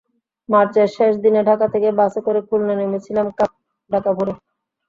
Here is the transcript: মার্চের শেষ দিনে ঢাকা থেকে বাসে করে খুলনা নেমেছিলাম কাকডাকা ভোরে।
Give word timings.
মার্চের 0.49 0.87
শেষ 0.95 1.13
দিনে 1.23 1.41
ঢাকা 1.49 1.65
থেকে 1.73 1.89
বাসে 1.99 2.19
করে 2.25 2.39
খুলনা 2.47 2.73
নেমেছিলাম 2.75 3.27
কাকডাকা 3.37 4.11
ভোরে। 4.17 4.33